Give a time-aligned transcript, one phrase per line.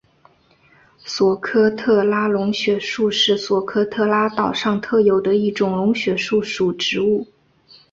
[1.05, 7.27] 索科特拉龙血树是索科特拉岛上特有的一种龙血树属植物。